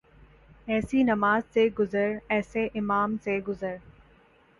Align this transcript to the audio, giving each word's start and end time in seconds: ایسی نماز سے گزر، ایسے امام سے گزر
ایسی 0.67 1.03
نماز 1.03 1.41
سے 1.45 1.67
گزر، 1.79 2.09
ایسے 2.29 2.67
امام 2.75 3.15
سے 3.23 3.39
گزر 3.47 3.75